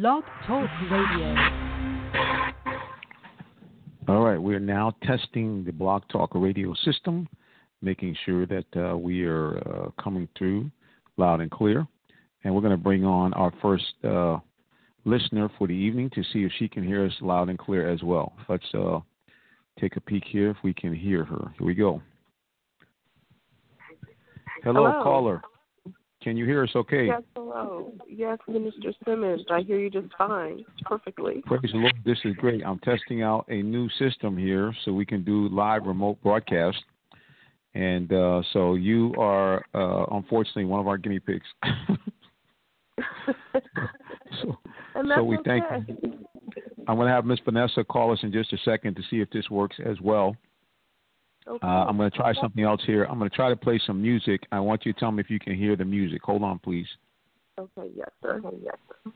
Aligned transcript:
Blog 0.00 0.24
Talk 0.44 0.68
Radio. 0.90 1.36
All 4.08 4.24
right, 4.24 4.38
we're 4.42 4.58
now 4.58 4.92
testing 5.04 5.62
the 5.62 5.70
Blog 5.70 6.02
Talk 6.10 6.30
Radio 6.34 6.74
system, 6.84 7.28
making 7.80 8.16
sure 8.26 8.44
that 8.44 8.64
uh, 8.76 8.96
we 8.96 9.24
are 9.24 9.56
uh, 9.58 10.02
coming 10.02 10.26
through 10.36 10.68
loud 11.16 11.40
and 11.40 11.48
clear. 11.48 11.86
And 12.42 12.52
we're 12.52 12.60
going 12.60 12.72
to 12.72 12.76
bring 12.76 13.04
on 13.04 13.32
our 13.34 13.52
first 13.62 13.84
uh, 14.02 14.38
listener 15.04 15.48
for 15.58 15.68
the 15.68 15.74
evening 15.74 16.10
to 16.16 16.24
see 16.32 16.42
if 16.42 16.50
she 16.58 16.66
can 16.66 16.82
hear 16.82 17.06
us 17.06 17.14
loud 17.20 17.48
and 17.48 17.56
clear 17.56 17.88
as 17.88 18.02
well. 18.02 18.32
Let's 18.48 18.66
uh, 18.74 18.98
take 19.80 19.94
a 19.94 20.00
peek 20.00 20.24
here 20.26 20.50
if 20.50 20.56
we 20.64 20.74
can 20.74 20.92
hear 20.92 21.24
her. 21.24 21.52
Here 21.56 21.66
we 21.68 21.74
go. 21.74 22.02
Hello, 24.64 24.90
Hello. 24.90 25.04
caller. 25.04 25.42
Can 26.24 26.38
you 26.38 26.46
hear 26.46 26.64
us 26.64 26.70
okay? 26.74 27.08
Yes, 27.08 27.20
hello. 27.36 27.92
Yes, 28.08 28.38
Minister 28.48 28.94
Simmons. 29.04 29.42
I 29.50 29.60
hear 29.60 29.78
you 29.78 29.90
just 29.90 30.06
fine, 30.16 30.64
perfectly. 30.80 31.42
Praise 31.44 31.70
the 31.70 31.76
Lord. 31.76 31.92
This 32.02 32.16
is 32.24 32.34
great. 32.36 32.64
I'm 32.64 32.78
testing 32.78 33.22
out 33.22 33.44
a 33.50 33.60
new 33.60 33.90
system 33.98 34.34
here 34.34 34.74
so 34.84 34.92
we 34.94 35.04
can 35.04 35.22
do 35.22 35.50
live 35.50 35.84
remote 35.84 36.16
broadcast. 36.22 36.78
And 37.74 38.10
uh, 38.10 38.40
so 38.54 38.74
you 38.74 39.12
are, 39.18 39.66
uh, 39.74 40.06
unfortunately, 40.16 40.64
one 40.64 40.80
of 40.80 40.88
our 40.88 40.96
guinea 40.96 41.20
pigs. 41.20 41.44
so, 44.40 44.56
so 45.16 45.24
we 45.24 45.36
okay. 45.36 45.60
thank 45.60 45.88
you. 45.88 46.24
I'm 46.88 46.96
going 46.96 47.06
to 47.06 47.12
have 47.12 47.26
Miss 47.26 47.40
Vanessa 47.44 47.84
call 47.84 48.14
us 48.14 48.20
in 48.22 48.32
just 48.32 48.50
a 48.54 48.58
second 48.64 48.96
to 48.96 49.02
see 49.10 49.20
if 49.20 49.28
this 49.28 49.50
works 49.50 49.76
as 49.84 50.00
well. 50.00 50.36
Okay. 51.46 51.66
Uh, 51.66 51.84
I'm 51.84 51.96
going 51.98 52.10
to 52.10 52.16
try 52.16 52.32
something 52.40 52.64
else 52.64 52.80
here. 52.86 53.04
I'm 53.04 53.18
going 53.18 53.28
to 53.28 53.36
try 53.36 53.50
to 53.50 53.56
play 53.56 53.78
some 53.86 54.00
music. 54.00 54.46
I 54.50 54.60
want 54.60 54.86
you 54.86 54.92
to 54.94 54.98
tell 55.00 55.12
me 55.12 55.20
if 55.20 55.28
you 55.28 55.38
can 55.38 55.54
hear 55.54 55.76
the 55.76 55.84
music. 55.84 56.22
Hold 56.22 56.42
on, 56.42 56.58
please. 56.58 56.86
okay, 57.58 57.90
yes, 57.94 58.08
sir. 58.22 58.40
Okay, 58.44 58.56
yes, 58.64 58.76
sir. 58.88 59.12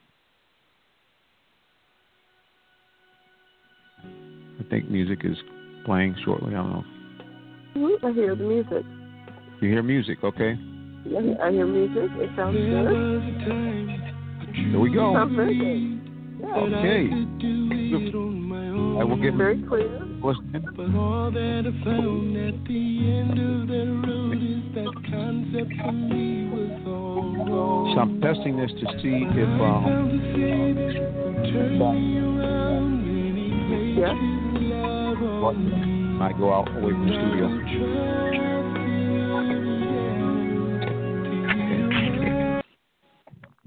I 4.61 4.69
think 4.69 4.91
music 4.91 5.21
is 5.25 5.37
playing 5.85 6.17
shortly. 6.25 6.51
I 6.55 6.59
don't 6.59 6.71
know. 6.71 6.85
Mhm, 7.77 8.05
I 8.05 8.13
hear 8.13 8.35
the 8.35 8.45
music. 8.45 8.85
You 9.61 9.71
hear 9.71 9.83
music, 9.83 10.23
okay? 10.23 10.59
Yeah, 11.07 11.21
I 11.43 11.51
hear 11.51 11.67
music. 11.67 12.11
It 12.17 12.31
sounds 12.37 12.57
good. 12.57 13.23
Here 14.55 14.81
we 14.81 14.93
go. 14.93 15.15
Sounds 15.15 15.35
very 15.35 15.57
good. 15.57 16.01
Yeah, 16.41 16.55
Okay. 16.57 17.11
I 19.01 19.05
will 19.05 19.17
get 19.17 19.35
very 19.35 19.63
clear. 19.63 20.08
Listening. 20.23 20.65
But 20.77 20.95
all 20.95 21.31
that 21.31 21.63
I 21.67 21.85
found 21.85 22.37
at 22.37 22.65
the 22.67 22.85
end 23.11 23.39
of 23.39 23.69
that 23.69 23.89
road 24.07 24.43
is 24.43 24.63
that 24.75 24.93
concept 25.11 25.73
for 25.83 25.93
me 25.93 26.49
was 26.51 26.81
all 26.87 27.47
wrong. 27.47 27.93
So 27.95 28.01
I'm 28.01 28.21
testing 28.21 28.57
this 28.57 28.71
to 28.71 28.87
see 29.03 29.27
if 29.29 29.49
um, 29.61 29.85
Found 29.85 30.11
the 30.13 30.23
Savior, 30.35 31.09
around, 32.39 33.09
and 33.09 33.39
he 33.39 34.01
Yeah. 34.01 34.15
his 34.15 34.71
love 34.71 35.23
on 35.45 35.57
me. 35.65 36.25
I 36.25 36.33
go 36.33 36.53
out 36.53 36.69
away 36.69 36.93
from 36.93 37.07
the 37.07 37.13
studio. 37.15 37.47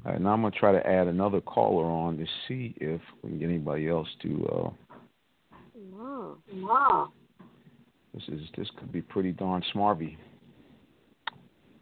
All 0.03 0.11
right, 0.13 0.22
now 0.22 0.33
I'm 0.33 0.41
gonna 0.41 0.52
try 0.52 0.72
to 0.72 0.85
add 0.85 1.07
another 1.07 1.41
caller 1.41 1.85
on 1.85 2.17
to 2.17 2.25
see 2.47 2.73
if 2.81 2.99
we 3.22 3.29
can 3.29 3.39
get 3.39 3.49
anybody 3.49 3.88
else 3.88 4.07
to. 4.23 4.47
Uh, 4.52 4.69
Wow. 6.53 7.11
This 8.13 8.23
is 8.27 8.41
this 8.57 8.67
could 8.77 8.91
be 8.91 9.02
pretty 9.02 9.31
darn 9.31 9.63
smarvy. 9.73 10.17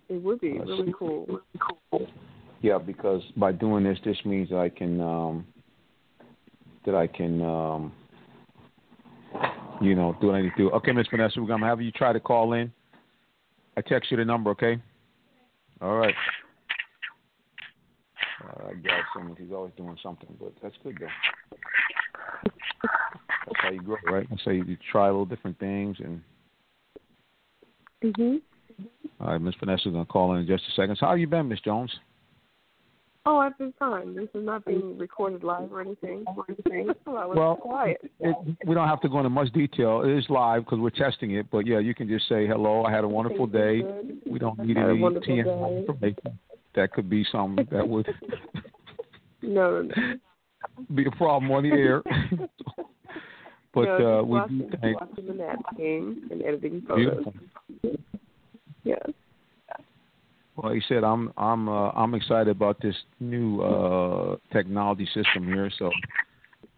It 0.10 0.22
would 0.22 0.40
be 0.40 0.56
Let's 0.58 0.70
really 0.70 0.88
see. 0.88 0.94
cool. 0.98 1.42
Yeah, 2.62 2.78
because 2.78 3.22
by 3.38 3.52
doing 3.52 3.84
this, 3.84 3.98
this 4.04 4.18
means 4.26 4.52
I 4.52 4.70
can 4.70 5.00
um, 5.02 5.48
that 6.86 6.96
I 6.96 7.08
can 7.08 7.42
um, 7.42 7.94
you 9.82 9.96
know 9.96 10.16
do 10.22 10.28
what 10.28 10.36
I 10.36 10.42
need 10.42 10.52
to 10.58 10.58
do. 10.58 10.72
Okay, 10.72 10.92
Miss 10.92 11.08
Vanessa, 11.10 11.40
we're 11.42 11.48
gonna 11.48 11.66
have 11.66 11.82
you 11.82 11.92
try 11.92 12.14
to 12.14 12.20
call 12.20 12.54
in. 12.54 12.72
I 13.78 13.82
text 13.82 14.12
you 14.12 14.18
the 14.18 14.26
number, 14.26 14.52
okay? 14.52 14.78
All 15.82 15.96
right. 15.96 16.16
Uh, 18.44 18.70
I 18.70 18.74
got 18.74 19.04
someone. 19.16 19.38
He's 19.40 19.52
always 19.54 19.72
doing 19.78 19.98
something, 20.04 20.30
but 20.40 20.54
that's 20.62 20.76
good 20.84 20.98
though. 21.00 21.08
That's 23.62 23.68
how 23.68 23.74
you 23.74 23.82
grow, 23.82 23.98
right? 24.06 24.28
That's 24.30 24.42
how 24.46 24.52
you 24.52 24.78
try 24.92 25.08
little 25.08 25.26
different 25.26 25.60
things. 25.60 25.98
And 26.00 26.22
Mhm. 28.02 28.42
all 29.20 29.28
right, 29.28 29.42
Miss 29.42 29.56
Vanessa's 29.56 29.92
gonna 29.92 30.06
call 30.06 30.34
in 30.34 30.42
in 30.42 30.48
just 30.48 30.68
a 30.68 30.72
second. 30.72 30.96
So 30.96 31.06
how 31.06 31.14
you 31.16 31.28
been, 31.28 31.50
Miss 31.50 31.60
Jones? 31.62 32.00
Oh, 33.26 33.38
I've 33.38 33.58
been 33.58 33.74
fine. 33.74 34.16
This 34.16 34.30
is 34.34 34.46
not 34.46 34.64
being 34.64 34.98
recorded 34.98 35.44
live 35.44 35.72
or 35.74 35.82
anything. 35.82 36.24
Or 36.26 36.46
anything. 36.48 36.90
So 37.04 37.18
I 37.18 37.26
was 37.26 37.38
Well, 37.38 37.58
quiet. 37.58 38.12
It, 38.22 38.36
we 38.66 38.74
don't 38.74 38.88
have 38.88 39.02
to 39.02 39.10
go 39.10 39.18
into 39.18 39.30
much 39.30 39.52
detail. 39.52 40.04
It 40.04 40.18
is 40.18 40.30
live 40.30 40.64
because 40.64 40.80
we're 40.80 40.90
testing 40.90 41.32
it. 41.32 41.52
But 41.52 41.68
yeah, 41.68 41.80
you 41.80 41.94
can 41.94 42.08
just 42.08 42.28
say 42.30 42.48
hello. 42.48 42.86
I 42.86 42.92
had 42.92 43.04
a 43.04 43.08
wonderful 43.08 43.46
day. 43.46 43.82
We 44.26 44.40
don't 44.40 44.58
need 44.60 44.78
any 44.78 45.00
wonderful 45.00 45.36
TMI 45.36 45.70
day. 45.70 45.78
information. 45.80 46.40
That 46.76 46.94
could 46.94 47.10
be 47.10 47.26
something 47.26 47.68
that 47.72 47.88
would 47.88 48.08
No, 49.42 49.82
no, 49.82 49.94
no. 49.96 50.16
be 50.96 51.06
a 51.06 51.12
problem 51.12 51.52
on 51.52 51.64
the 51.64 51.72
air. 51.72 52.04
but 53.74 53.88
uh, 53.88 54.24
we 54.24 54.40
do 54.50 54.70
thank. 54.82 55.00
watching 55.00 55.28
the 55.28 55.34
napkin 55.34 56.28
and 56.32 56.42
editing 56.42 56.82
photos. 56.88 57.06
Beautiful. 57.06 57.34
Yes. 58.84 59.10
Well, 60.56 60.74
he 60.74 60.82
said 60.88 61.04
I'm 61.04 61.32
I'm 61.38 61.70
uh, 61.70 61.90
I'm 61.92 62.14
excited 62.16 62.50
about 62.50 62.82
this 62.82 62.96
new 63.20 63.62
uh, 63.62 64.38
technology 64.52 65.06
system 65.14 65.46
here. 65.46 65.72
So 65.78 65.90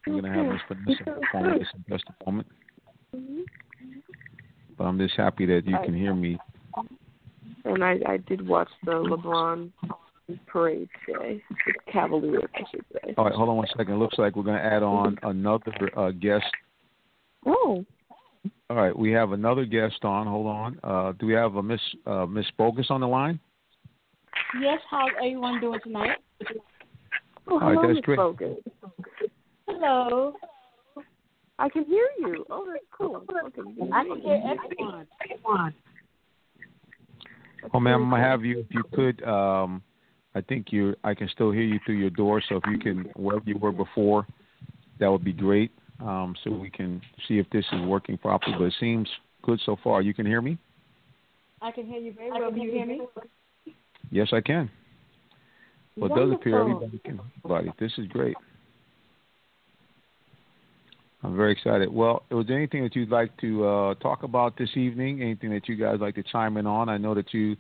we're 0.06 0.22
gonna 0.22 0.34
have 0.34 0.52
Miss 0.52 0.62
Vanessa 0.68 1.12
on 1.12 1.19
the 1.19 1.28
phone 1.31 1.53
with 1.53 1.62
us 1.62 1.68
in 1.74 1.85
just 1.90 2.03
a 2.09 2.25
moment. 2.25 2.47
Mhm. 3.16 3.44
But 4.78 4.84
I'm 4.84 4.97
just 4.97 5.16
happy 5.16 5.46
that 5.47 5.66
you 5.66 5.78
can 5.84 5.96
hear 5.96 6.13
me. 6.13 6.38
And 7.66 7.84
I, 7.84 8.00
I 8.08 8.18
did 8.18 8.47
watch 8.47 8.69
the 8.84 8.94
LeBron 8.94 9.72
parade 10.47 10.90
today. 11.06 11.44
The 11.66 11.73
Cavaliers, 11.91 12.44
I 12.56 12.62
should 12.72 12.85
say. 12.94 13.13
All 13.18 13.25
right, 13.25 13.34
hold 13.34 13.50
on 13.50 13.58
one 13.58 13.68
second. 13.78 13.94
It 13.94 13.97
looks 13.97 14.18
like 14.18 14.35
we're 14.35 14.44
gonna 14.44 14.58
add 14.58 14.84
on 14.84 15.18
another 15.23 15.73
uh, 15.97 16.12
guest 16.12 16.46
All 18.72 18.78
right, 18.78 18.98
we 18.98 19.12
have 19.12 19.34
another 19.34 19.66
guest 19.66 20.06
on. 20.06 20.28
Hold 20.28 20.48
on. 20.48 20.80
Uh, 20.82 21.12
do 21.20 21.26
we 21.26 21.34
have 21.34 21.56
a 21.56 21.62
Miss 21.62 21.82
uh, 22.06 22.26
Miss 22.26 22.46
Bogus 22.58 22.86
on 22.90 23.02
the 23.02 23.08
line? 23.08 23.38
Yes, 24.62 24.80
how's 24.90 25.09
everyone 25.18 25.59
doing 25.59 25.82
tonight? 25.84 26.20
oh 27.50 27.56
All 27.56 27.59
right, 27.59 27.74
hello, 27.74 27.82
that's 27.82 27.96
Miss 27.98 28.06
great. 28.06 28.16
Bogus. 28.16 28.58
Hello. 29.68 30.36
I 31.59 31.68
can 31.68 31.84
hear 31.84 32.08
you. 32.20 32.46
Oh, 32.50 32.66
that's 32.66 32.86
cool. 32.98 33.18
Okay. 33.18 33.90
I 33.92 34.06
can 34.06 34.22
hear 34.22 34.42
everyone. 34.42 35.06
Oh, 37.74 37.80
ma'am, 37.82 38.03
I'm 38.03 38.09
gonna 38.09 38.24
have 38.24 38.46
you 38.46 38.59
if 38.59 38.68
you 38.70 38.84
could. 38.94 39.22
Um, 39.26 39.84
I 40.34 40.40
think 40.40 40.68
you. 40.72 40.96
I 41.03 41.14
can 41.14 41.28
still 41.28 41.52
hear 41.52 41.64
you 41.64 41.82
through 41.86 41.98
your 41.98 42.09
door. 42.09 42.42
So 42.48 42.56
if 42.56 42.64
you 42.72 42.80
can, 42.80 43.12
wherever 43.18 43.44
you 43.46 43.58
were 43.58 43.74
before, 43.74 44.26
that 45.02 45.12
would 45.12 45.26
be 45.26 45.34
great. 45.34 45.72
Um, 46.01 46.35
so 46.44 46.51
we 46.51 46.69
can 46.69 47.01
see 47.28 47.38
if 47.38 47.50
this 47.51 47.66
is 47.72 47.81
working 47.81 48.17
properly. 48.17 48.56
But 48.57 48.66
it 48.66 48.73
seems 48.79 49.07
good 49.44 49.59
so 49.66 49.78
far. 49.84 50.01
You 50.01 50.13
can 50.13 50.25
hear 50.25 50.41
me? 50.41 50.57
I 51.62 51.72
can 51.72 51.85
hear 51.85 52.00
you 52.00 52.13
very 52.13 52.31
well. 52.31 52.50
Can 52.50 52.62
you 52.62 52.72
hear 52.72 52.85
me? 52.85 53.01
Yes, 54.09 54.29
I 54.34 54.41
can. 54.41 54.69
Well, 55.95 56.11
it 56.11 56.16
does 56.16 56.34
appear 56.34 56.61
everybody 56.61 57.00
can. 57.00 57.19
Everybody, 57.45 57.72
this 57.79 57.91
is 57.97 58.07
great. 58.07 58.35
I'm 61.23 61.35
very 61.35 61.51
excited. 61.51 61.94
Well, 61.94 62.23
was 62.31 62.47
there 62.47 62.57
anything 62.57 62.84
that 62.84 62.95
you'd 62.95 63.11
like 63.11 63.35
to 63.41 63.67
uh, 63.67 63.94
talk 63.95 64.23
about 64.23 64.57
this 64.57 64.69
evening? 64.75 65.22
Anything 65.22 65.51
that 65.51 65.69
you 65.69 65.75
guys 65.75 65.97
like 66.00 66.16
to 66.16 66.23
chime 66.23 66.57
in 66.57 66.66
on? 66.66 66.90
I 66.90 66.97
know 66.97 67.13
that 67.13 67.31
you 67.31 67.56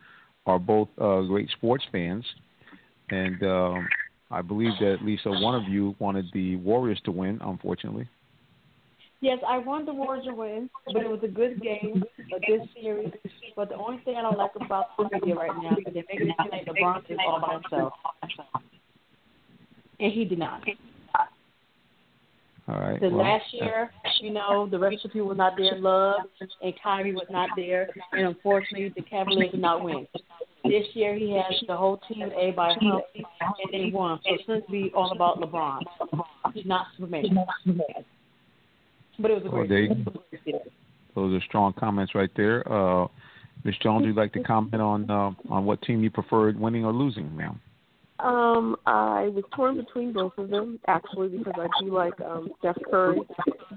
are 0.47 0.57
both 0.57 0.87
uh, 0.99 1.21
great 1.21 1.49
sports 1.51 1.83
fans, 1.91 2.25
and 3.11 3.43
um, 3.43 3.87
I 4.31 4.41
believe 4.41 4.71
that 4.79 4.93
at 4.93 5.05
least 5.05 5.27
uh, 5.27 5.31
one 5.31 5.53
of 5.53 5.69
you 5.69 5.95
wanted 5.99 6.25
the 6.33 6.55
Warriors 6.55 6.99
to 7.05 7.11
win. 7.11 7.39
Unfortunately, 7.43 8.09
Yes, 9.21 9.37
I 9.47 9.59
wanted 9.59 9.87
the 9.87 9.93
Warriors 9.93 10.25
to 10.25 10.33
win, 10.33 10.67
but 10.91 11.03
it 11.03 11.09
was 11.09 11.19
a 11.23 11.27
good 11.27 11.61
game, 11.61 12.03
a 12.35 12.39
good 12.39 12.67
series. 12.73 13.11
But 13.55 13.69
the 13.69 13.75
only 13.75 14.01
thing 14.03 14.15
I 14.17 14.23
don't 14.23 14.37
like 14.37 14.51
about 14.59 14.97
the 14.97 15.09
media 15.13 15.35
right 15.35 15.51
now 15.61 15.77
is 15.77 15.93
they're 15.93 16.03
making 16.09 16.29
it 16.29 16.35
seem 16.41 16.51
like 16.51 16.65
LeBron 16.65 17.11
is 17.11 17.17
all 17.27 17.39
by 17.39 17.53
himself. 17.53 17.93
And 19.99 20.11
he 20.11 20.25
did 20.25 20.39
not. 20.39 20.63
all 22.67 22.79
right. 22.79 22.99
Well, 22.99 23.15
last 23.15 23.45
year, 23.51 23.91
you 24.21 24.31
know, 24.31 24.67
the 24.67 24.79
rest 24.79 25.05
of 25.05 25.11
people 25.11 25.27
were 25.27 25.35
not 25.35 25.53
there. 25.55 25.77
Love 25.77 26.21
and 26.63 26.73
Kyrie 26.81 27.13
was 27.13 27.27
not 27.29 27.49
there, 27.55 27.89
and 28.13 28.25
unfortunately, 28.25 28.91
the 28.95 29.03
Cavaliers 29.03 29.51
did 29.51 29.61
not 29.61 29.83
win. 29.83 30.07
This 30.63 30.85
year, 30.95 31.13
he 31.13 31.31
has 31.33 31.63
the 31.67 31.77
whole 31.77 32.01
team 32.07 32.31
A 32.35 32.51
by 32.51 32.73
healthy, 32.81 33.23
and 33.39 33.71
they 33.71 33.91
won. 33.91 34.19
So 34.25 34.33
it's 34.33 34.45
going 34.47 34.61
to 34.63 34.71
be 34.71 34.91
all 34.95 35.11
about 35.11 35.39
LeBron, 35.39 35.81
not 36.65 36.87
Superman. 36.97 37.45
But 39.19 39.31
it 39.31 39.35
was 39.35 39.43
a 39.45 39.49
Well, 39.49 39.65
great. 39.65 39.69
there 39.69 39.79
you 39.79 39.91
it 39.91 39.97
was 39.97 40.07
a 40.07 40.11
great 40.11 40.43
series. 40.43 40.61
those 41.15 41.41
are 41.41 41.45
strong 41.45 41.73
comments 41.73 42.15
right 42.15 42.31
there. 42.35 42.63
Uh, 42.71 43.07
Ms. 43.63 43.75
Jones, 43.83 44.01
would 44.01 44.07
you 44.07 44.13
like 44.13 44.33
to 44.33 44.43
comment 44.43 44.81
on 44.81 45.09
uh, 45.09 45.31
on 45.49 45.65
what 45.65 45.81
team 45.83 46.03
you 46.03 46.09
preferred 46.09 46.59
winning 46.59 46.83
or 46.85 46.91
losing, 46.93 47.35
ma'am? 47.35 47.59
Um, 48.19 48.75
I 48.85 49.29
was 49.33 49.43
torn 49.55 49.77
between 49.77 50.13
both 50.13 50.33
of 50.37 50.49
them 50.51 50.79
actually 50.87 51.29
because 51.29 51.53
I 51.57 51.67
do 51.83 51.91
like 51.91 52.19
um 52.21 52.51
Steph 52.59 52.77
Curry, 52.89 53.19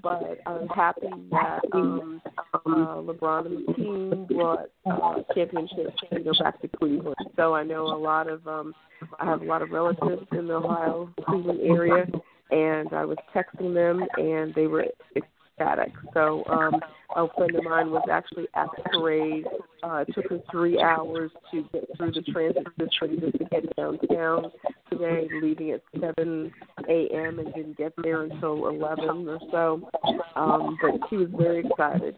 but 0.02 0.38
I'm 0.46 0.68
happy 0.68 1.08
that 1.30 1.60
um 1.72 2.20
uh, 2.52 3.00
LeBron 3.00 3.46
and 3.46 3.66
the 3.66 3.72
team 3.72 4.26
brought 4.26 4.66
uh, 4.84 5.22
championships 5.34 5.96
you 6.12 6.24
know 6.24 6.32
back 6.38 6.60
to 6.60 6.68
Cleveland. 6.68 7.16
So 7.36 7.54
I 7.54 7.62
know 7.62 7.86
a 7.86 7.96
lot 7.96 8.28
of 8.28 8.46
um 8.46 8.74
I 9.18 9.24
have 9.24 9.40
a 9.40 9.44
lot 9.46 9.62
of 9.62 9.70
relatives 9.70 10.26
in 10.32 10.46
the 10.46 10.54
Ohio 10.54 11.10
Cleveland 11.26 11.60
area, 11.62 12.06
and 12.50 12.92
I 12.92 13.04
was 13.04 13.18
texting 13.34 13.74
them 13.74 14.04
and 14.16 14.54
they 14.54 14.66
were 14.66 14.84
ecstatic. 15.16 15.92
So 16.12 16.44
um 16.48 16.80
a 17.16 17.28
friend 17.36 17.54
of 17.54 17.64
mine 17.64 17.90
was 17.90 18.02
actually 18.10 18.48
at 18.54 18.66
the 18.76 18.82
parade. 18.90 19.46
Uh, 19.82 20.04
it 20.06 20.12
took 20.14 20.28
her 20.30 20.40
three 20.50 20.80
hours 20.80 21.30
to 21.50 21.62
get 21.72 21.84
through 21.96 22.12
the 22.12 22.22
transit 22.22 22.66
system 22.78 23.20
just 23.20 23.38
to 23.38 23.44
get 23.44 23.76
downtown 23.76 24.50
today, 24.90 25.28
leaving 25.40 25.70
at 25.72 25.82
7 26.00 26.52
a.m. 26.88 27.38
and 27.38 27.54
didn't 27.54 27.76
get 27.76 27.92
there 28.02 28.22
until 28.22 28.68
11 28.68 29.28
or 29.28 29.38
so. 29.50 29.88
Um, 30.34 30.76
but 30.82 31.08
she 31.08 31.16
was 31.16 31.28
very 31.36 31.64
excited, 31.66 32.16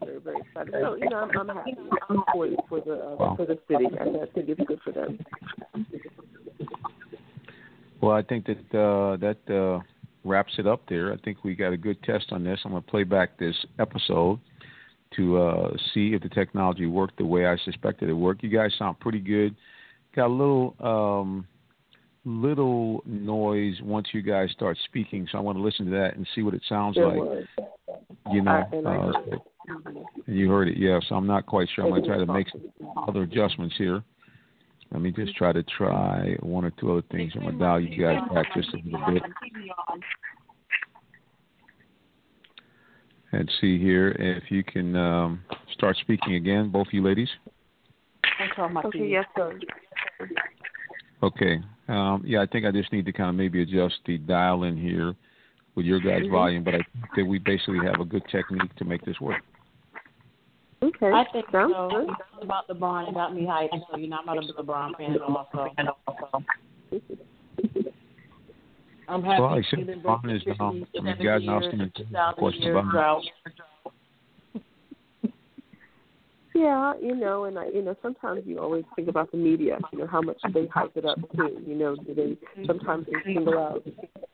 very 0.00 0.20
very 0.20 0.40
excited. 0.40 0.74
So 0.80 0.96
you 0.96 1.10
know, 1.10 1.16
I'm, 1.16 1.50
I'm 1.50 1.56
happy 1.56 1.74
for 2.32 2.48
for 2.68 2.80
the 2.80 2.94
uh, 2.94 3.36
for 3.36 3.46
the 3.46 3.58
city. 3.68 3.86
I 4.00 4.04
think 4.34 4.48
it's 4.48 4.60
good 4.66 4.80
for 4.82 4.92
them. 4.92 5.18
Well, 8.04 8.14
I 8.16 8.22
think 8.22 8.46
that 8.46 8.78
uh, 8.78 9.16
that 9.16 9.54
uh, 9.54 9.80
wraps 10.24 10.52
it 10.58 10.66
up 10.66 10.82
there. 10.88 11.12
I 11.12 11.16
think 11.24 11.42
we 11.42 11.54
got 11.54 11.72
a 11.72 11.76
good 11.76 12.02
test 12.02 12.26
on 12.32 12.44
this. 12.44 12.60
I'm 12.64 12.72
going 12.72 12.82
to 12.82 12.90
play 12.90 13.04
back 13.04 13.38
this 13.38 13.56
episode 13.78 14.40
to 15.16 15.38
uh, 15.38 15.70
see 15.94 16.12
if 16.12 16.22
the 16.22 16.28
technology 16.28 16.86
worked 16.86 17.16
the 17.18 17.24
way 17.24 17.46
I 17.46 17.56
suspected 17.64 18.08
it 18.10 18.12
worked. 18.12 18.42
You 18.42 18.50
guys 18.50 18.72
sound 18.78 19.00
pretty 19.00 19.20
good. 19.20 19.54
Got 20.14 20.26
a 20.26 20.28
little 20.28 20.74
um, 20.80 21.46
little 22.26 23.02
noise 23.06 23.76
once 23.82 24.08
you 24.12 24.20
guys 24.22 24.50
start 24.50 24.76
speaking, 24.84 25.26
so 25.32 25.38
I 25.38 25.40
want 25.40 25.56
to 25.56 25.62
listen 25.62 25.86
to 25.86 25.92
that 25.92 26.16
and 26.16 26.26
see 26.34 26.42
what 26.42 26.52
it 26.54 26.62
sounds 26.68 26.96
There 26.96 27.06
like. 27.08 27.16
was. 27.16 27.44
You 28.32 28.42
know, 28.42 28.50
I- 28.50 28.76
and 28.76 28.88
I 28.88 28.96
uh, 28.96 29.12
it. 29.32 29.40
you 30.26 30.50
heard 30.50 30.68
it, 30.68 30.76
yeah. 30.76 30.98
So 31.08 31.14
I'm 31.14 31.26
not 31.26 31.46
quite 31.46 31.68
sure. 31.74 31.84
I'm 31.84 31.90
going 31.90 32.02
to 32.02 32.08
try 32.08 32.18
to 32.18 32.26
make 32.26 32.48
some 32.50 32.62
other 33.08 33.22
adjustments 33.22 33.74
here. 33.78 34.02
Let 34.94 35.02
me 35.02 35.10
just 35.10 35.34
try 35.34 35.52
to 35.52 35.64
try 35.64 36.36
one 36.38 36.64
or 36.64 36.70
two 36.70 36.92
other 36.92 37.02
things. 37.10 37.32
I'm 37.34 37.42
going 37.42 37.54
to 37.54 37.58
dial 37.58 37.80
you 37.80 38.00
guys 38.00 38.20
back 38.32 38.46
just 38.54 38.68
a 38.74 38.76
little 38.76 39.12
bit 39.12 39.22
and 43.32 43.50
see 43.60 43.76
here 43.80 44.10
if 44.10 44.52
you 44.52 44.62
can 44.62 44.94
um, 44.94 45.42
start 45.72 45.96
speaking 45.96 46.36
again, 46.36 46.70
both 46.70 46.86
you 46.92 47.02
ladies. 47.02 47.28
I'm 48.38 48.48
talking 48.50 48.70
about 48.70 48.84
Okay, 48.84 49.08
yes, 49.08 49.24
sir. 49.36 49.58
Okay. 51.24 51.60
Um, 51.88 52.22
yeah, 52.24 52.42
I 52.42 52.46
think 52.46 52.64
I 52.64 52.70
just 52.70 52.92
need 52.92 53.04
to 53.06 53.12
kind 53.12 53.30
of 53.30 53.34
maybe 53.34 53.62
adjust 53.62 53.96
the 54.06 54.18
dial 54.18 54.62
in 54.62 54.76
here 54.76 55.16
with 55.74 55.86
your 55.86 55.98
guys' 55.98 56.22
Mhm. 56.22 56.30
volume, 56.30 56.62
but 56.62 56.76
I 56.76 56.78
think 56.78 57.14
that 57.16 57.24
we 57.24 57.40
basically 57.40 57.80
have 57.80 57.98
a 57.98 58.04
good 58.04 58.22
technique 58.28 58.72
to 58.76 58.84
make 58.84 59.04
this 59.04 59.20
work. 59.20 59.42
Okay, 60.84 61.06
I 61.06 61.24
think 61.32 61.46
sounds 61.50 61.72
so. 61.74 61.88
good. 61.90 62.08
It's 62.10 62.42
about 62.42 62.68
LeBron. 62.68 63.08
It 63.08 63.14
got 63.14 63.34
me 63.34 63.42
hyped. 63.42 63.70
So 63.90 63.96
you 63.96 64.08
know, 64.08 64.18
I'm 64.18 64.26
not 64.26 64.38
a 64.38 64.62
LeBron 64.62 64.96
fan 64.96 65.16
also. 65.26 65.70
I'm 69.08 69.22
happy. 69.22 69.42
Well, 69.42 69.62
said, 69.70 69.78
LeBron 69.80 70.36
is, 70.36 70.42
the 70.44 70.62
um, 70.62 70.80
50, 70.92 70.98
I 70.98 71.02
mean, 71.02 71.14
70 71.16 71.24
guys 71.24 71.40
now 71.44 71.60
years, 71.60 71.74
stand 71.74 71.92
2,000 71.96 72.38
question 72.38 72.70
about 72.70 72.84
it. 72.84 72.90
drought. 72.90 73.22
Yeah, 76.54 76.92
you 77.02 77.16
know, 77.16 77.44
and 77.44 77.58
I, 77.58 77.66
you 77.70 77.82
know, 77.82 77.96
sometimes 78.00 78.42
you 78.46 78.60
always 78.60 78.84
think 78.94 79.08
about 79.08 79.32
the 79.32 79.38
media. 79.38 79.78
You 79.92 79.98
know, 79.98 80.06
how 80.06 80.20
much 80.20 80.40
they 80.52 80.66
hype 80.68 80.96
it 80.96 81.04
up 81.04 81.18
too. 81.34 81.60
You 81.66 81.74
know, 81.74 81.96
do 81.96 82.14
they 82.14 82.64
sometimes 82.64 83.06
they 83.06 83.34
single 83.34 83.58
out 83.58 83.82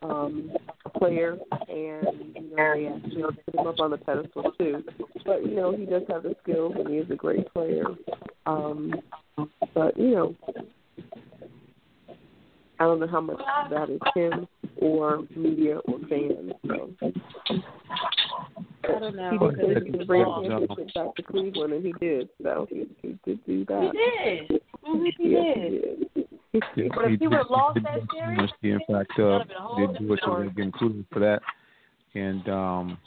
um, 0.03 0.53
a 0.85 0.91
player 0.91 1.39
and 1.69 2.35
you 2.35 2.51
know 2.55 2.75
they 2.75 2.89
actually 2.89 3.23
put 3.23 3.55
him 3.55 3.67
up 3.67 3.81
on 3.81 3.91
the 3.93 3.97
pedestal 3.97 4.53
too. 4.59 4.85
But 5.25 5.47
you 5.47 5.55
know, 5.55 5.75
he 5.75 5.87
does 5.87 6.03
have 6.11 6.25
the 6.25 6.37
skills 6.43 6.75
and 6.79 6.89
he 6.91 6.97
is 6.97 7.11
a 7.11 7.17
great 7.17 7.51
player. 7.55 7.87
Um, 8.45 8.93
but 9.75 9.97
you 9.97 10.11
know, 10.11 10.35
I 12.79 12.85
don't 12.85 13.01
know 13.01 13.09
how 13.09 13.23
much 13.23 13.41
that 13.71 13.89
is 13.89 14.01
him 14.15 14.47
or 14.77 15.23
media 15.35 15.79
or 15.79 15.99
fans. 16.01 16.53
So. 16.67 17.13
I 18.97 18.99
don't 18.99 19.17
know. 19.17 19.31
He 19.31 19.39
did 19.67 19.85
because 19.85 20.01
to 20.01 20.07
bring 20.07 20.21
it's 20.23 20.29
a 20.29 20.31
all- 20.55 21.05
back 21.07 21.15
to 21.17 21.23
Cleveland, 21.23 21.73
and 21.73 21.85
he 21.87 21.93
did. 22.01 22.29
So 22.43 22.67
he, 22.71 22.87
he 23.03 23.09
did 23.25 23.45
do 23.47 23.59
He 23.59 23.65
that. 23.65 23.93
did. 23.93 24.63
Mhm, 24.87 25.13
he 25.19 25.29
Yes, 25.31 25.57
did. 25.57 25.73
he 26.15 26.21
did. 26.21 26.29
Yeah, 26.77 26.89
But 26.95 27.05
if 27.13 27.21
he 27.21 27.27
would've 27.29 27.51
lost 27.51 27.75
did 27.75 27.85
that 27.85 28.01
do 28.01 28.07
series, 28.19 28.37
much. 28.39 28.51
He, 28.61 28.71
in 28.71 28.79
fact, 28.81 29.11
that'd 29.17 29.25
uh, 29.25 29.39
have 29.39 29.49
been 29.49 29.57
a 29.57 29.61
whole 29.61 29.77
did 29.77 29.87
do 29.87 29.93
different 29.93 30.11
it, 30.13 30.19
so 30.25 30.27
story. 30.31 30.43
we'll 30.47 30.55
get 30.55 30.65
included 30.65 31.07
for 31.13 31.19
that. 31.21 31.43
And 32.15 32.49
um, 32.49 32.99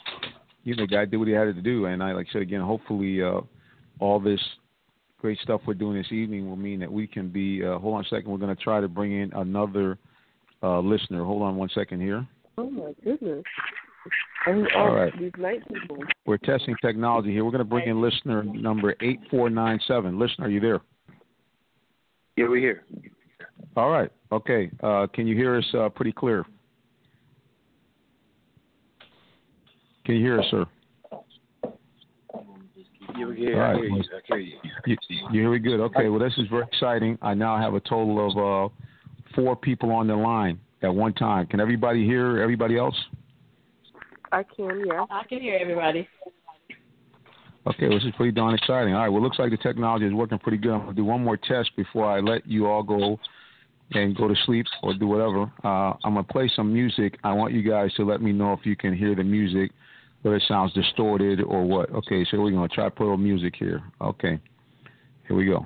you 0.62 0.74
know, 0.74 0.84
the 0.84 0.86
guy 0.86 1.04
did 1.04 1.16
what 1.18 1.28
he 1.28 1.34
had 1.34 1.54
to 1.54 1.60
do. 1.62 1.84
And 1.86 2.02
I, 2.02 2.12
like 2.12 2.26
I 2.30 2.32
said 2.32 2.42
again, 2.42 2.62
hopefully, 2.62 3.22
uh, 3.22 3.40
all 4.00 4.18
this 4.18 4.40
great 5.20 5.38
stuff 5.40 5.60
we're 5.66 5.74
doing 5.74 5.96
this 5.96 6.10
evening 6.10 6.48
will 6.48 6.56
mean 6.56 6.80
that 6.80 6.90
we 6.90 7.06
can 7.06 7.28
be. 7.28 7.64
Uh, 7.64 7.78
hold 7.78 7.96
on 7.96 8.00
a 8.00 8.08
second. 8.08 8.30
We're 8.30 8.38
going 8.38 8.54
to 8.56 8.62
try 8.62 8.80
to 8.80 8.88
bring 8.88 9.12
in 9.12 9.30
another 9.34 9.98
uh, 10.62 10.80
listener. 10.80 11.22
Hold 11.24 11.42
on 11.42 11.56
one 11.56 11.68
second 11.74 12.00
here. 12.00 12.26
Oh 12.56 12.70
my 12.70 12.94
goodness. 13.04 13.42
And 14.46 14.68
All 14.76 14.88
all 14.88 14.94
right. 14.94 15.12
these 15.18 15.32
night 15.38 15.66
people. 15.68 15.96
We're 16.26 16.36
testing 16.38 16.74
technology 16.82 17.32
here. 17.32 17.44
We're 17.44 17.50
going 17.50 17.60
to 17.60 17.64
bring 17.64 17.88
in 17.88 18.00
listener 18.02 18.42
number 18.42 18.94
eight 19.00 19.20
four 19.30 19.48
nine 19.48 19.80
seven. 19.88 20.18
Listener, 20.18 20.46
are 20.46 20.50
you 20.50 20.60
there? 20.60 20.80
Yeah, 22.36 22.48
we're 22.48 22.60
here. 22.60 22.84
All 23.76 23.90
right. 23.90 24.10
Okay. 24.32 24.70
Uh, 24.82 25.06
can 25.14 25.26
you 25.26 25.36
hear 25.36 25.56
us 25.56 25.64
uh, 25.74 25.88
pretty 25.88 26.12
clear? 26.12 26.44
Can 30.04 30.16
you 30.16 30.20
hear 30.20 30.40
us, 30.40 30.46
sir? 30.50 30.66
Yeah, 33.16 33.26
we're 33.26 33.34
here. 33.34 33.62
All 33.62 33.70
I 33.70 33.76
hear 33.76 33.84
you. 33.84 34.02
I 34.02 34.20
hear 34.26 34.38
you. 34.38 34.58
You, 34.86 34.96
you 35.32 35.40
hear 35.40 35.50
me 35.50 35.58
good? 35.58 35.80
Okay. 35.80 36.08
Well, 36.08 36.20
this 36.20 36.34
is 36.36 36.46
very 36.48 36.64
exciting. 36.64 37.16
I 37.22 37.32
now 37.32 37.56
have 37.56 37.74
a 37.74 37.80
total 37.80 38.28
of 38.28 38.70
uh, 38.70 38.74
four 39.34 39.56
people 39.56 39.92
on 39.92 40.06
the 40.08 40.16
line 40.16 40.58
at 40.82 40.94
one 40.94 41.14
time. 41.14 41.46
Can 41.46 41.60
everybody 41.60 42.04
hear 42.04 42.40
everybody 42.42 42.76
else? 42.76 42.96
I 44.34 44.42
can, 44.42 44.84
yeah. 44.84 45.04
I 45.10 45.22
can 45.28 45.40
hear 45.40 45.56
everybody. 45.60 46.08
Okay, 47.68 47.86
well, 47.88 47.98
this 47.98 48.04
is 48.04 48.12
pretty 48.16 48.32
darn 48.32 48.52
exciting. 48.54 48.92
All 48.92 49.02
right, 49.02 49.08
well, 49.08 49.20
it 49.20 49.22
looks 49.22 49.38
like 49.38 49.50
the 49.50 49.56
technology 49.56 50.06
is 50.06 50.12
working 50.12 50.38
pretty 50.40 50.58
good. 50.58 50.72
I'm 50.72 50.80
going 50.80 50.96
to 50.96 51.00
do 51.00 51.04
one 51.04 51.22
more 51.22 51.36
test 51.36 51.70
before 51.76 52.04
I 52.04 52.18
let 52.18 52.44
you 52.44 52.66
all 52.66 52.82
go 52.82 53.18
and 53.92 54.16
go 54.16 54.26
to 54.26 54.34
sleep 54.44 54.66
or 54.82 54.92
do 54.94 55.06
whatever. 55.06 55.42
Uh, 55.62 55.94
I'm 56.04 56.14
going 56.14 56.24
to 56.24 56.32
play 56.32 56.50
some 56.54 56.72
music. 56.72 57.16
I 57.22 57.32
want 57.32 57.54
you 57.54 57.62
guys 57.62 57.92
to 57.94 58.04
let 58.04 58.20
me 58.20 58.32
know 58.32 58.52
if 58.54 58.66
you 58.66 58.74
can 58.74 58.94
hear 58.94 59.14
the 59.14 59.22
music, 59.22 59.70
whether 60.22 60.36
it 60.36 60.42
sounds 60.48 60.72
distorted 60.72 61.40
or 61.40 61.64
what. 61.64 61.90
Okay, 61.92 62.26
so 62.28 62.40
we're 62.40 62.50
going 62.50 62.68
to 62.68 62.74
try 62.74 62.84
to 62.84 62.90
put 62.90 63.04
a 63.04 63.06
little 63.06 63.16
music 63.18 63.54
here. 63.56 63.84
Okay, 64.00 64.40
here 65.28 65.36
we 65.36 65.46
go. 65.46 65.64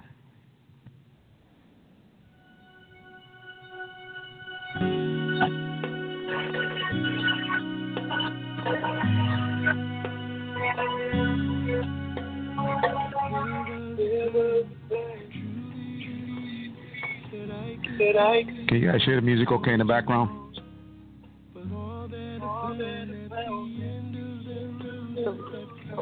Can 18.18 18.80
you 18.80 18.90
guys 18.90 19.00
hear 19.04 19.14
the 19.14 19.22
music 19.22 19.52
okay 19.52 19.72
in 19.72 19.78
the 19.78 19.84
background? 19.84 20.30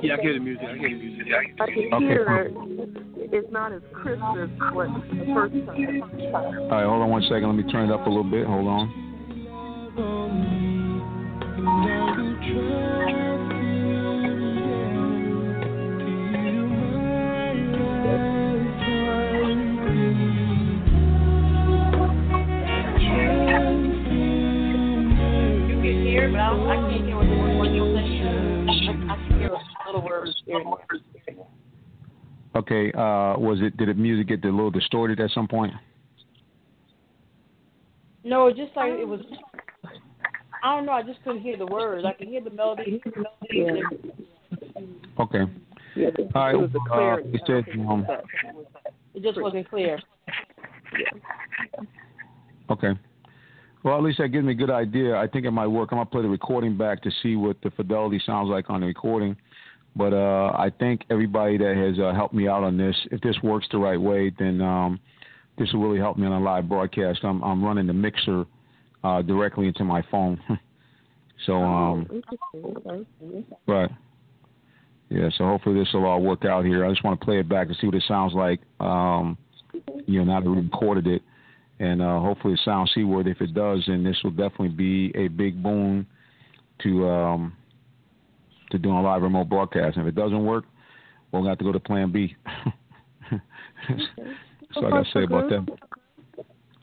Yeah, 0.03 0.17
I 0.17 0.23
hear 0.23 0.33
the 0.35 0.41
music. 0.41 0.65
I 0.65 0.77
hear 0.79 0.89
the 0.89 0.95
music. 0.95 1.27
I 1.61 1.67
can 1.67 1.95
Okay. 1.95 2.07
hear 2.07 2.23
it. 2.41 2.53
It's 3.33 3.53
not 3.53 3.73
as 3.73 3.83
crisp 3.93 4.23
as 4.23 4.49
what 4.73 4.89
the 5.11 5.27
first 5.35 5.55
time. 5.67 6.33
All 6.33 6.71
right, 6.71 6.87
hold 6.87 7.03
on 7.03 7.11
one 7.11 7.23
second. 7.23 7.49
Let 7.49 7.57
me 7.57 7.71
turn 7.71 7.91
it 7.91 7.93
up 7.93 8.07
a 8.07 8.09
little 8.09 8.25
bit. 8.25 8.47
Hold 8.47 8.67
on. 8.67 9.07
Okay, 32.57 32.91
uh, 32.93 33.37
was 33.39 33.59
it? 33.61 33.77
Did 33.77 33.91
the 33.91 33.95
music 33.95 34.29
get 34.29 34.45
a 34.45 34.51
little 34.51 34.71
distorted 34.71 35.21
at 35.21 35.31
some 35.31 35.47
point? 35.47 35.75
No, 38.25 38.51
just 38.51 38.75
like 38.75 38.93
it 38.93 39.07
was. 39.07 39.21
I 40.65 40.75
don't 40.75 40.87
know. 40.87 40.93
I 40.93 41.03
just 41.03 41.23
couldn't 41.23 41.43
hear 41.43 41.59
the 41.59 41.67
words. 41.67 42.07
I 42.07 42.15
could 42.15 42.29
hear 42.29 42.41
the 42.41 42.51
melody. 42.51 43.01
Yeah. 43.51 43.75
Okay. 45.21 45.45
Yeah. 45.95 46.09
All 46.35 46.43
right. 46.43 46.55
It 46.55 46.59
was 46.59 46.71
Uh, 46.91 47.17
it 47.33 47.43
said, 47.47 47.65
um, 47.87 48.07
It 49.15 49.23
just 49.23 49.41
wasn't 49.41 49.69
clear. 49.69 50.01
Okay. 52.71 52.93
Well, 53.83 53.97
at 53.97 54.03
least 54.03 54.19
that 54.19 54.29
gives 54.29 54.45
me 54.45 54.53
a 54.53 54.57
good 54.57 54.71
idea. 54.71 55.17
I 55.17 55.29
think 55.29 55.47
it 55.47 55.51
might 55.53 55.69
work. 55.69 55.91
I'm 55.93 55.99
gonna 55.99 56.07
play 56.07 56.23
the 56.23 56.29
recording 56.29 56.77
back 56.77 57.03
to 57.03 57.11
see 57.23 57.37
what 57.37 57.61
the 57.63 57.71
fidelity 57.71 58.21
sounds 58.25 58.49
like 58.49 58.71
on 58.71 58.81
the 58.81 58.87
recording. 58.87 59.37
But 59.97 60.13
uh, 60.13 60.53
I 60.55 60.71
think 60.79 61.03
everybody 61.11 61.57
that 61.57 61.75
has 61.75 61.99
uh, 61.99 62.15
helped 62.15 62.35
me 62.35 62.47
out 62.47 62.63
on 62.63 62.77
this, 62.77 62.95
if 63.11 63.21
this 63.23 63.37
works 63.43 63.67
the 63.73 63.79
right 63.79 64.01
way, 64.01 64.31
then 64.39 64.61
um, 64.61 65.01
this 65.59 65.73
will 65.73 65.81
really 65.81 65.99
help 65.99 66.19
me 66.19 66.27
on 66.27 66.33
a 66.33 66.41
live 66.41 66.69
broadcast. 66.69 67.21
I'm, 67.23 67.43
I'm 67.43 67.65
running 67.65 67.87
the 67.87 67.95
mixer 67.95 68.45
uh, 69.03 69.23
directly 69.23 69.69
into 69.69 69.85
my 69.85 70.03
phone. 70.11 70.39
so, 71.47 71.55
um, 71.55 72.23
right. 73.67 73.91
Yeah, 75.09 75.31
so 75.39 75.45
hopefully 75.45 75.79
this 75.79 75.89
will 75.95 76.05
all 76.05 76.21
work 76.21 76.45
out 76.45 76.65
here. 76.65 76.85
I 76.85 76.91
just 76.91 77.03
want 77.03 77.19
to 77.19 77.25
play 77.25 77.39
it 77.39 77.49
back 77.49 77.69
and 77.69 77.77
see 77.81 77.87
what 77.87 77.95
it 77.95 78.05
sounds 78.07 78.35
like. 78.35 78.61
Um, 78.81 79.39
you 80.07 80.19
know, 80.19 80.25
now 80.25 80.41
that 80.41 80.51
we 80.51 80.61
recorded 80.61 81.07
it, 81.07 81.23
and 81.79 82.03
uh, 82.03 82.21
hopefully 82.21 82.55
it 82.55 82.61
sounds 82.65 82.91
seaworthy. 82.95 83.31
If 83.31 83.41
it 83.41 83.55
does, 83.55 83.85
then 83.87 84.03
this 84.03 84.17
will 84.25 84.31
definitely 84.31 84.69
be 84.69 85.13
a 85.15 85.29
big 85.29 85.63
boon 85.63 86.07
to 86.83 87.09
um, 87.09 87.57
to 88.71 88.79
doing 88.79 88.97
a 88.97 89.03
live 89.03 89.23
remote 89.23 89.49
broadcast. 89.49 89.97
And 89.97 90.07
if 90.07 90.13
it 90.13 90.19
doesn't 90.21 90.45
work, 90.45 90.65
we'll 91.33 91.47
have 91.47 91.59
to 91.59 91.65
go 91.65 91.73
to 91.73 91.81
Plan 91.81 92.11
B. 92.13 92.35
That's 93.89 94.03
all 94.77 94.87
I 94.87 94.91
got 94.91 95.05
to 95.07 95.11
say 95.13 95.25
about 95.25 95.49
that. 95.51 95.67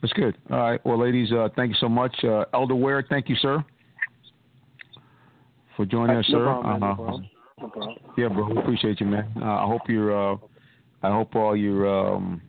That's 0.00 0.12
good. 0.14 0.36
All 0.50 0.58
right. 0.58 0.84
Well, 0.84 0.98
ladies, 1.00 1.32
uh, 1.32 1.48
thank 1.56 1.70
you 1.70 1.76
so 1.80 1.88
much. 1.88 2.14
Uh, 2.24 2.44
Elder 2.52 2.74
Ware, 2.74 3.04
thank 3.08 3.28
you, 3.28 3.36
sir, 3.36 3.64
for 5.76 5.86
joining 5.86 6.16
us, 6.16 6.26
No 6.28 6.38
sir. 6.38 6.44
problem, 6.44 6.80
no 6.80 6.86
Uh, 6.86 6.94
problem. 6.94 7.26
No 7.60 7.68
problem. 7.68 7.96
yeah, 8.18 8.28
bro. 8.28 8.48
We 8.50 8.58
appreciate 8.58 9.00
you, 9.00 9.06
man. 9.06 9.32
Uh, 9.40 9.44
I 9.44 9.66
hope 9.66 9.88
your 9.88 10.32
uh, 10.32 10.36
I 11.02 11.10
hope 11.10 11.34
all 11.36 11.56
your 11.56 11.86
um, 11.88 12.42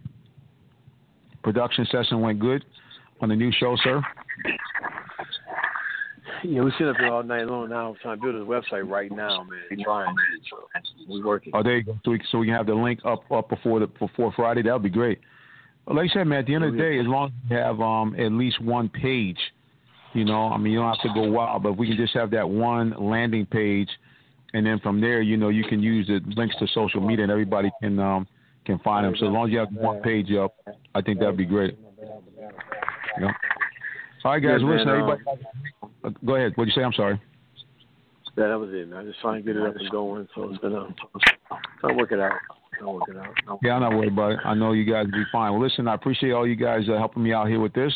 production 1.44 1.86
session 1.92 2.20
went 2.22 2.39
good 2.39 2.65
on 3.22 3.30
the 3.30 3.36
new 3.36 3.51
show, 3.51 3.75
sir. 3.84 4.01
Yeah, 6.50 6.62
we 6.62 6.72
sit 6.78 6.88
up 6.88 6.98
here 6.98 7.12
all 7.12 7.24
night 7.24 7.48
long 7.48 7.70
now 7.70 7.96
trying 8.02 8.20
to 8.20 8.22
build 8.22 8.36
this 8.36 8.48
website 8.48 8.90
right 8.90 9.12
now, 9.12 9.44
man. 9.44 9.60
We're 9.72 9.84
trying. 9.84 10.16
So 10.50 10.58
we 11.10 11.24
working. 11.24 11.52
Oh, 11.56 11.64
there 11.64 11.78
you 11.78 11.84
go. 11.84 12.00
So 12.06 12.12
we, 12.12 12.22
so 12.32 12.38
we 12.38 12.48
can 12.48 12.56
have 12.56 12.68
the 12.68 12.75
link 12.75 13.00
up 13.04 13.30
up 13.32 13.50
before 13.50 13.80
the 13.80 13.88
before 13.88 14.32
Friday. 14.36 14.62
That 14.62 14.74
would 14.74 14.84
be 14.84 14.90
great. 14.90 15.20
Well, 15.86 15.96
like 15.96 16.12
I 16.12 16.14
said, 16.14 16.28
man, 16.28 16.40
at 16.40 16.46
the 16.46 16.56
end 16.56 16.64
of 16.64 16.74
the 16.74 16.78
day, 16.78 17.00
as 17.00 17.06
long 17.06 17.28
as 17.28 17.34
you 17.50 17.58
have 17.58 17.80
um, 17.80 18.16
at 18.20 18.32
least 18.32 18.62
one 18.62 18.90
page, 18.90 19.38
you 20.14 20.25
know, 20.25 20.50
I 20.50 20.58
mean, 20.58 20.74
you 20.74 20.80
don't 20.80 20.96
have 20.96 21.02
to 21.02 21.14
go 21.14 21.30
wild, 21.30 21.64
but 21.64 21.74
we 21.74 21.88
can 21.88 21.98
just 21.98 22.14
have 22.14 22.32
that 22.32 22.48
one 22.48 22.94
landing 23.00 23.46
page, 23.46 23.90
and 24.54 24.66
then 24.66 24.80
from 24.80 25.02
there, 25.02 25.22
you 25.22 25.38
know, 25.38 25.50
you 25.50 25.64
can 25.64 25.82
use 25.82 26.08
the 26.08 26.22
links 26.36 26.56
to 26.60 26.68
social 26.74 27.02
media, 27.02 27.24
and 27.24 27.32
everybody 27.32 27.72
can 27.82 28.00
um, 28.00 28.28
can 28.66 28.80
find 28.80 29.06
them. 29.06 29.16
So 29.20 29.28
as 29.28 29.32
long 29.32 29.48
as 29.48 29.52
you 29.52 29.60
have 29.60 29.72
one 29.72 30.02
page 30.02 30.32
up, 30.32 30.56
I 30.94 31.02
think 31.02 31.20
that'd 31.20 31.38
be 31.38 31.46
great. 31.46 31.78
Yeah. 33.20 33.32
All 34.25 34.32
right, 34.32 34.39
guys. 34.41 34.58
Yeah, 34.60 34.65
man, 34.65 34.77
listen, 34.77 34.89
um, 34.89 35.01
everybody. 35.01 35.24
uh, 36.03 36.10
go 36.25 36.36
ahead. 36.36 36.53
What'd 36.55 36.74
you 36.74 36.82
say? 36.82 36.84
I'm 36.84 36.94
sorry. 36.94 37.22
Yeah, 38.36 38.48
that 38.48 38.60
was 38.60 38.72
it, 38.74 38.89
man. 38.89 39.05
Just 39.05 39.22
trying 39.22 39.44
to 39.44 39.46
get 39.46 39.55
it 39.55 39.63
up 39.63 39.75
and 39.75 39.89
going. 39.91 40.27
So 40.34 40.50
it's 40.50 40.58
gonna 40.63 40.88
try 41.79 41.91
to 41.91 41.96
work 41.96 42.12
it 42.12 42.20
out. 42.20 42.34
Try 42.74 42.88
to 42.88 42.91
work 42.91 43.03
it 43.08 43.17
out. 43.17 43.60
Yeah, 43.62 43.75
I'm 43.75 43.82
not 43.82 43.91
worried 43.91 44.13
about 44.13 44.32
it. 44.32 44.39
I 44.44 44.55
know 44.55 44.72
you 44.72 44.84
guys 44.84 45.05
will 45.05 45.20
be 45.20 45.25
fine. 45.32 45.53
Well, 45.53 45.62
listen, 45.62 45.88
I 45.88 45.94
appreciate 45.94 46.32
all 46.32 46.48
you 46.48 46.55
guys 46.55 46.89
uh, 46.89 46.98
helping 46.98 47.22
me 47.22 47.34
out 47.34 47.48
here 47.48 47.60
with 47.60 47.74
this. 47.74 47.94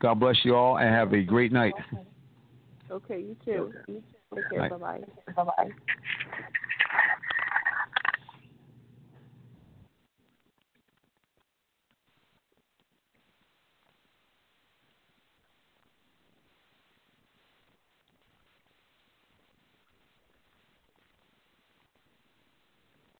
God 0.00 0.18
bless 0.18 0.36
you 0.42 0.56
all, 0.56 0.78
and 0.78 0.92
have 0.92 1.12
a 1.12 1.22
great 1.22 1.52
night. 1.52 1.74
Okay, 2.90 3.20
you 3.20 3.36
too. 3.44 3.72
You 3.86 3.94
too. 3.94 4.02
Take 4.34 4.50
care. 4.50 4.70
Bye 4.70 4.76
bye. 4.76 5.00
Bye 5.36 5.44
bye. 5.44 5.70